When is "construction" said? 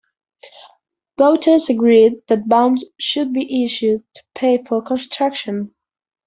4.81-5.75